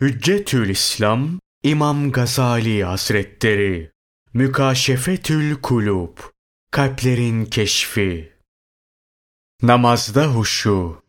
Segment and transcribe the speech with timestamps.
[0.00, 3.90] Hüccetül İslam İmam Gazali Hazretleri
[4.34, 6.18] Mükaşefetül Kulub
[6.70, 8.32] Kalplerin Keşfi
[9.62, 11.02] Namazda Huşu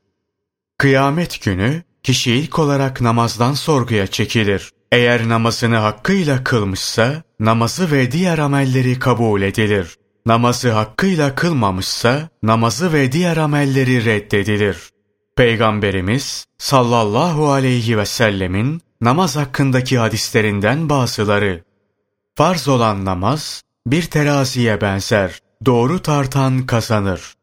[0.77, 4.71] Kıyamet günü kişi ilk olarak namazdan sorguya çekilir.
[4.91, 9.97] Eğer namazını hakkıyla kılmışsa namazı ve diğer amelleri kabul edilir.
[10.25, 14.77] Namazı hakkıyla kılmamışsa namazı ve diğer amelleri reddedilir.
[15.37, 21.63] Peygamberimiz sallallahu aleyhi ve sellemin namaz hakkındaki hadislerinden bazıları.
[22.35, 25.39] Farz olan namaz bir teraziye benzer.
[25.65, 27.33] Doğru tartan kazanır.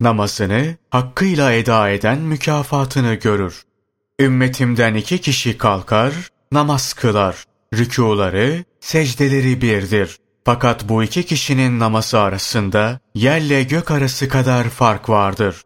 [0.00, 3.62] Namazını hakkıyla eda eden mükafatını görür.
[4.20, 6.14] Ümmetimden iki kişi kalkar,
[6.52, 7.44] namaz kılar.
[7.74, 10.18] Rükuları, secdeleri birdir.
[10.44, 15.62] Fakat bu iki kişinin namazı arasında yerle gök arası kadar fark vardır.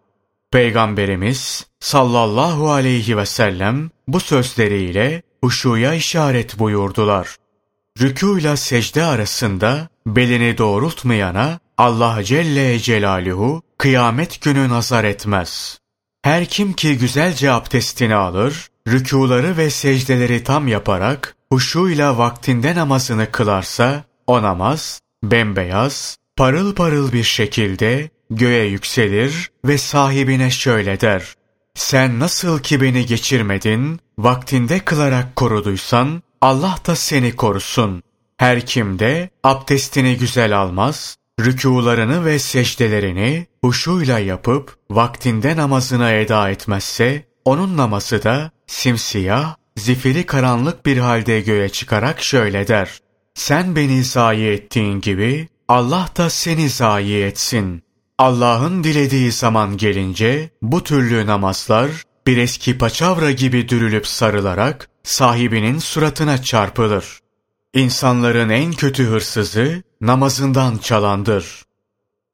[0.53, 7.37] Peygamberimiz sallallahu aleyhi ve sellem bu sözleriyle huşuya işaret buyurdular.
[7.99, 15.79] Rükû secde arasında belini doğrultmayana Allah Celle Celaluhu kıyamet günü nazar etmez.
[16.23, 24.05] Her kim ki güzelce abdestini alır, rükuları ve secdeleri tam yaparak huşuyla vaktinde namazını kılarsa,
[24.27, 31.35] o namaz bembeyaz, parıl parıl bir şekilde göğe yükselir ve sahibine şöyle der.
[31.75, 38.03] Sen nasıl ki beni geçirmedin, vaktinde kılarak koruduysan, Allah da seni korusun.
[38.37, 47.25] Her kim de abdestini güzel almaz, rükularını ve secdelerini huşuyla yapıp vaktinde namazına eda etmezse,
[47.45, 52.99] onun namazı da simsiyah, zifiri karanlık bir halde göğe çıkarak şöyle der.
[53.35, 57.83] Sen beni zayi ettiğin gibi Allah da seni zayi etsin.
[58.19, 61.91] Allah'ın dilediği zaman gelince bu türlü namazlar
[62.27, 67.19] bir eski paçavra gibi dürülüp sarılarak sahibinin suratına çarpılır.
[67.75, 71.63] İnsanların en kötü hırsızı namazından çalandır.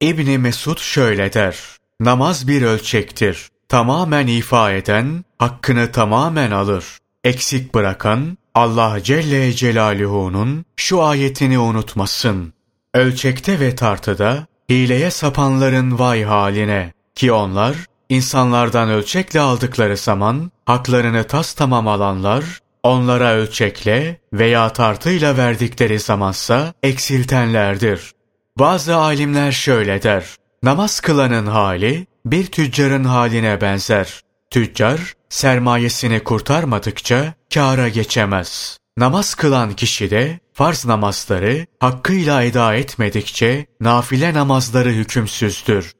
[0.00, 1.58] İbni Mesud şöyle der.
[2.00, 3.48] Namaz bir ölçektir.
[3.68, 6.84] Tamamen ifa eden, hakkını tamamen alır.
[7.24, 12.52] Eksik bırakan, Allah Celle Celaluhu'nun şu ayetini unutmasın.
[12.94, 17.76] Ölçekte ve tartıda hileye sapanların vay haline ki onlar
[18.08, 22.44] insanlardan ölçekle aldıkları zaman haklarını tas tamam alanlar
[22.82, 28.12] onlara ölçekle veya tartıyla verdikleri zamansa eksiltenlerdir.
[28.58, 30.24] Bazı alimler şöyle der.
[30.62, 34.20] Namaz kılanın hali bir tüccarın haline benzer.
[34.50, 38.78] Tüccar sermayesini kurtarmadıkça kâra geçemez.
[38.98, 45.92] Namaz kılan kişi de farz namazları hakkıyla eda etmedikçe nafile namazları hükümsüzdür.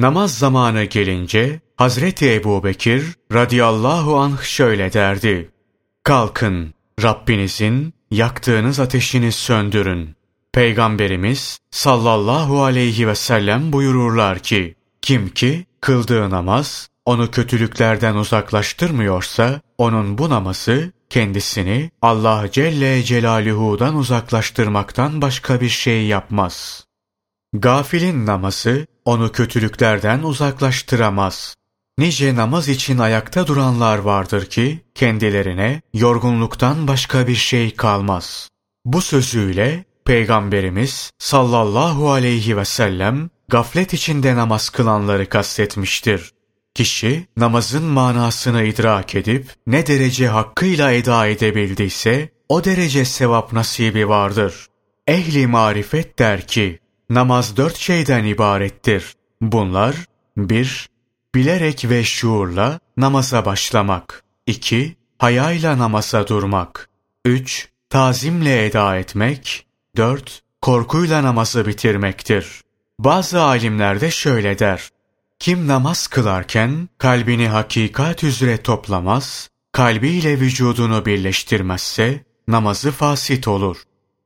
[0.00, 5.50] Namaz zamanı gelince Hazreti Ebu Bekir radıyallahu anh şöyle derdi.
[6.04, 10.16] Kalkın Rabbinizin yaktığınız ateşini söndürün.
[10.52, 20.18] Peygamberimiz sallallahu aleyhi ve sellem buyururlar ki, kim ki kıldığı namaz onu kötülüklerden uzaklaştırmıyorsa, onun
[20.18, 26.84] bu namazı kendisini Allah Celle Celaluhu'dan uzaklaştırmaktan başka bir şey yapmaz.
[27.52, 31.54] Gafilin namazı onu kötülüklerden uzaklaştıramaz.
[31.98, 38.48] Nice namaz için ayakta duranlar vardır ki kendilerine yorgunluktan başka bir şey kalmaz.
[38.84, 46.32] Bu sözüyle Peygamberimiz sallallahu aleyhi ve sellem gaflet içinde namaz kılanları kastetmiştir.
[46.78, 54.66] Kişi namazın manasını idrak edip ne derece hakkıyla eda edebildiyse o derece sevap nasibi vardır.
[55.06, 56.78] Ehli marifet der ki
[57.10, 59.14] namaz dört şeyden ibarettir.
[59.40, 59.96] Bunlar
[60.36, 60.88] 1.
[61.34, 64.24] Bilerek ve şuurla namaza başlamak.
[64.46, 64.96] 2.
[65.18, 66.88] Hayayla namaza durmak.
[67.24, 67.68] 3.
[67.90, 69.66] Tazimle eda etmek.
[69.96, 70.42] 4.
[70.62, 72.62] Korkuyla namazı bitirmektir.
[72.98, 74.90] Bazı alimler de şöyle der.
[75.40, 83.76] Kim namaz kılarken kalbini hakikat üzere toplamaz, kalbiyle vücudunu birleştirmezse namazı fasit olur.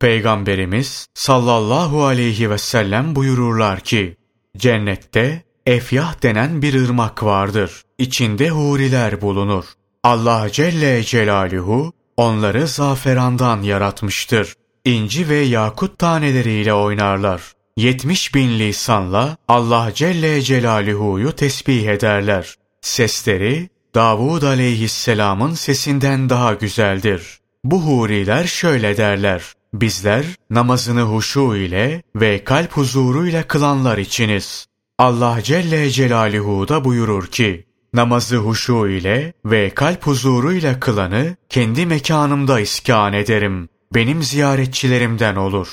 [0.00, 4.16] Peygamberimiz sallallahu aleyhi ve sellem buyururlar ki,
[4.56, 7.82] cennette Efyah denen bir ırmak vardır.
[7.98, 9.64] İçinde huriler bulunur.
[10.02, 14.54] Allah Celle Celaluhu onları zaferandan yaratmıştır.
[14.84, 17.52] İnci ve yakut taneleriyle oynarlar.
[17.76, 22.54] 70 bin lisanla Allah Celle Celaluhu'yu tesbih ederler.
[22.80, 27.38] Sesleri Davud aleyhisselamın sesinden daha güzeldir.
[27.64, 29.42] Bu huriler şöyle derler.
[29.74, 34.66] Bizler namazını huşu ile ve kalp huzuruyla kılanlar içiniz.
[34.98, 42.60] Allah Celle Celaluhu da buyurur ki, namazı huşu ile ve kalp huzuruyla kılanı kendi mekanımda
[42.60, 43.68] iskan ederim.
[43.94, 45.68] Benim ziyaretçilerimden olur.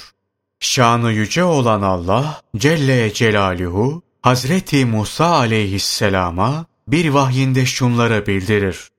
[0.60, 8.90] Şanı yüce olan Allah Celle Celaluhu Hazreti Musa aleyhisselama bir vahyinde şunları bildirir.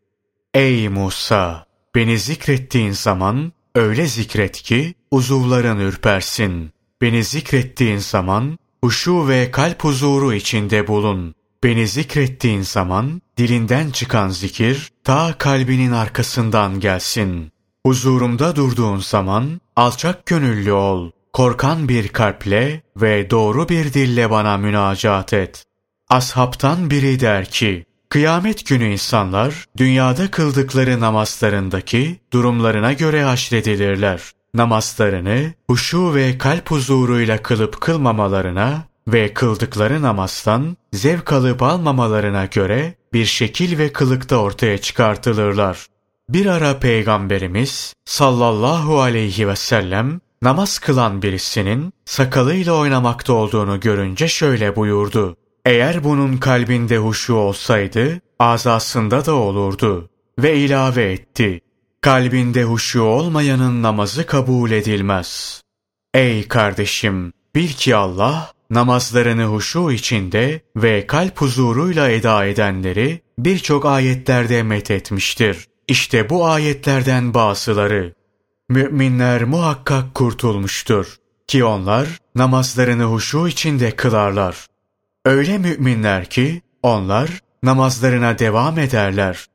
[0.54, 1.66] Ey Musa!
[1.94, 6.70] Beni zikrettiğin zaman öyle zikret ki uzuvların ürpersin.
[7.00, 11.34] Beni zikrettiğin zaman huşu ve kalp huzuru içinde bulun.
[11.64, 17.52] Beni zikrettiğin zaman dilinden çıkan zikir ta kalbinin arkasından gelsin.
[17.86, 21.10] Huzurumda durduğun zaman alçak gönüllü ol.
[21.32, 25.64] Korkan bir kalple ve doğru bir dille bana münacat et.
[26.08, 34.20] Ashabtan biri der ki, Kıyamet günü insanlar dünyada kıldıkları namazlarındaki durumlarına göre haşredilirler.
[34.54, 43.24] Namazlarını huşu ve kalp huzuruyla kılıp kılmamalarına ve kıldıkları namazdan zevk alıp almamalarına göre bir
[43.24, 45.86] şekil ve kılıkta ortaya çıkartılırlar.
[46.28, 54.76] Bir ara Peygamberimiz sallallahu aleyhi ve sellem namaz kılan birisinin sakalıyla oynamakta olduğunu görünce şöyle
[54.76, 55.36] buyurdu.
[55.64, 60.10] Eğer bunun kalbinde huşu olsaydı, azasında da olurdu.
[60.38, 61.60] Ve ilave etti.
[62.00, 65.62] Kalbinde huşu olmayanın namazı kabul edilmez.
[66.14, 67.32] Ey kardeşim!
[67.54, 75.68] Bil ki Allah, namazlarını huşu içinde ve kalp huzuruyla eda edenleri birçok ayetlerde methetmiştir.
[75.88, 78.14] İşte bu ayetlerden bazıları.
[78.70, 81.16] Müminler muhakkak kurtulmuştur.
[81.46, 84.66] Ki onlar namazlarını huşu içinde kılarlar.
[85.24, 87.30] Öyle müminler ki onlar
[87.62, 89.46] namazlarına devam ederler.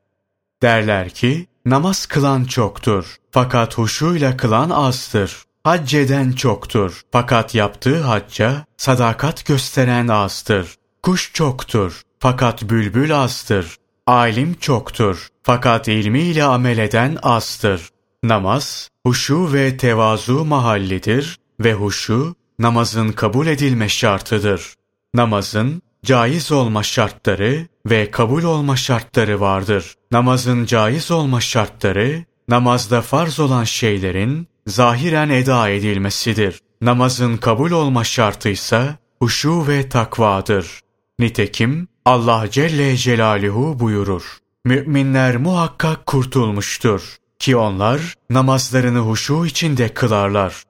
[0.62, 5.42] Derler ki namaz kılan çoktur fakat huşuyla kılan azdır.
[5.64, 10.74] Hacceden çoktur fakat yaptığı hacca sadakat gösteren azdır.
[11.02, 13.76] Kuş çoktur fakat bülbül azdır.
[14.06, 17.90] Alim çoktur fakat ilmiyle amel eden azdır.
[18.22, 24.74] Namaz, huşu ve tevazu mahallidir ve huşu namazın kabul edilme şartıdır.
[25.14, 29.94] Namazın caiz olma şartları ve kabul olma şartları vardır.
[30.12, 36.60] Namazın caiz olma şartları, namazda farz olan şeylerin zahiren eda edilmesidir.
[36.80, 40.80] Namazın kabul olma şartı ise huşu ve takvadır.
[41.18, 44.38] Nitekim Allah Celle Celaluhu buyurur.
[44.64, 50.62] Müminler muhakkak kurtulmuştur ki onlar namazlarını huşu içinde kılarlar.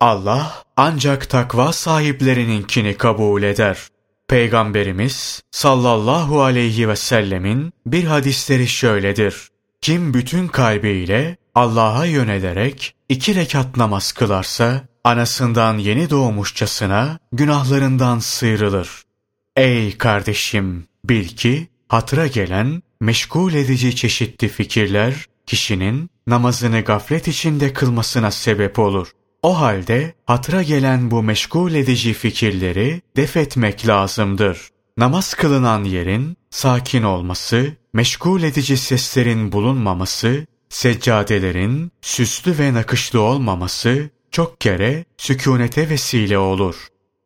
[0.00, 3.78] Allah ancak takva sahiplerininkini kabul eder.
[4.28, 9.48] Peygamberimiz sallallahu aleyhi ve sellemin bir hadisleri şöyledir.
[9.80, 19.02] Kim bütün kalbiyle Allah'a yönelerek iki rekat namaz kılarsa, anasından yeni doğmuşçasına günahlarından sıyrılır.
[19.56, 20.86] Ey kardeşim!
[21.04, 29.08] Bil ki hatıra gelen meşgul edici çeşitli fikirler kişinin namazını gaflet içinde kılmasına sebep olur.
[29.42, 34.68] O halde hatıra gelen bu meşgul edici fikirleri def etmek lazımdır.
[34.96, 44.60] Namaz kılınan yerin sakin olması, meşgul edici seslerin bulunmaması, seccadelerin süslü ve nakışlı olmaması çok
[44.60, 46.76] kere sükunete vesile olur.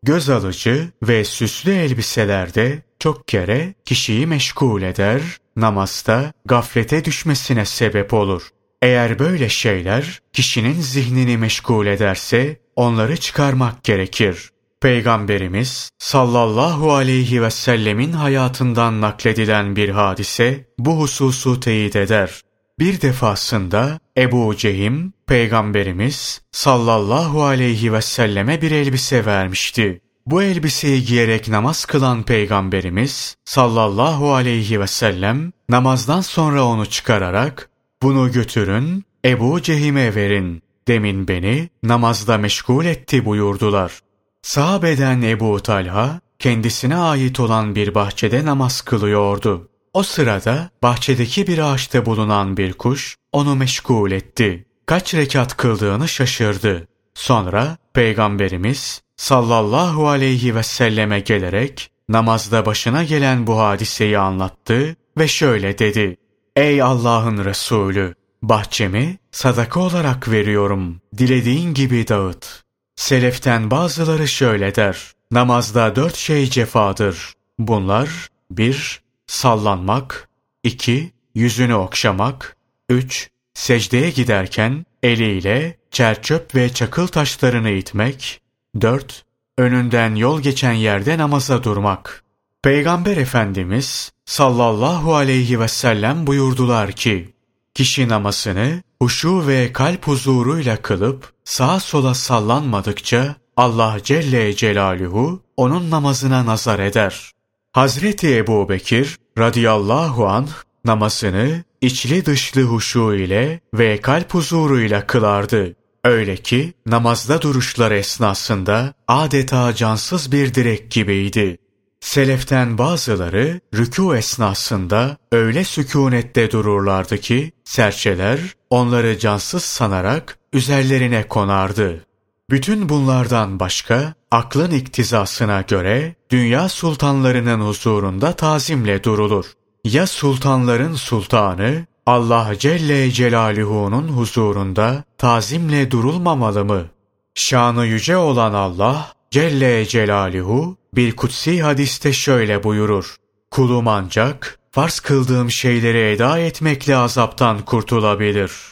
[0.02, 5.22] Göz alıcı ve süslü elbiselerde çok kere kişiyi meşgul eder,
[5.56, 8.48] namazda gaflete düşmesine sebep olur.
[8.82, 14.50] Eğer böyle şeyler kişinin zihnini meşgul ederse onları çıkarmak gerekir.
[14.80, 22.40] Peygamberimiz sallallahu aleyhi ve sellemin hayatından nakledilen bir hadise bu hususu teyit eder.
[22.78, 30.00] Bir defasında Ebu Cehim, Peygamberimiz sallallahu aleyhi ve selleme bir elbise vermişti.
[30.26, 37.70] Bu elbiseyi giyerek namaz kılan Peygamberimiz sallallahu aleyhi ve sellem namazdan sonra onu çıkararak
[38.02, 40.62] bunu götürün, Ebu Cehim'e verin.
[40.88, 43.98] Demin beni namazda meşgul etti buyurdular.
[44.42, 49.68] Sahabeden Ebu Talha, kendisine ait olan bir bahçede namaz kılıyordu.
[49.94, 54.66] O sırada bahçedeki bir ağaçta bulunan bir kuş onu meşgul etti.
[54.86, 56.88] Kaç rekat kıldığını şaşırdı.
[57.14, 65.78] Sonra Peygamberimiz sallallahu aleyhi ve selleme gelerek namazda başına gelen bu hadiseyi anlattı ve şöyle
[65.78, 66.16] dedi.
[66.56, 68.14] Ey Allah'ın Resulü!
[68.42, 71.00] Bahçemi sadaka olarak veriyorum.
[71.18, 72.62] Dilediğin gibi dağıt.
[72.96, 75.12] Seleften bazıları şöyle der.
[75.30, 77.32] Namazda dört şey cefadır.
[77.58, 80.28] Bunlar bir Sallanmak
[80.62, 81.12] 2.
[81.34, 82.56] Yüzünü okşamak
[82.88, 83.30] 3.
[83.54, 88.41] Secdeye giderken eliyle çerçöp ve çakıl taşlarını itmek
[88.80, 89.24] 4.
[89.58, 92.24] Önünden yol geçen yerde namaza durmak.
[92.62, 97.34] Peygamber Efendimiz sallallahu aleyhi ve sellem buyurdular ki,
[97.74, 106.46] kişi namazını huşu ve kalp huzuruyla kılıp sağa sola sallanmadıkça Allah Celle Celaluhu onun namazına
[106.46, 107.30] nazar eder.
[107.72, 110.50] Hazreti Ebu Bekir radıyallahu anh
[110.84, 115.74] namazını içli dışlı huşu ile ve kalp huzuruyla kılardı.
[116.04, 121.58] Öyle ki namazda duruşlar esnasında adeta cansız bir direk gibiydi.
[122.00, 128.40] Seleften bazıları rükû esnasında öyle sükunette dururlardı ki serçeler
[128.70, 132.06] onları cansız sanarak üzerlerine konardı.
[132.50, 139.46] Bütün bunlardan başka aklın iktizasına göre dünya sultanlarının huzurunda tazimle durulur.
[139.84, 146.86] Ya sultanların sultanı Allah Celle Celaluhu'nun huzurunda tazimle durulmamalı mı?
[147.34, 153.16] Şanı yüce olan Allah Celle Celaluhu bir kutsi hadiste şöyle buyurur.
[153.50, 158.71] Kulum ancak farz kıldığım şeyleri eda etmekle azaptan kurtulabilir.''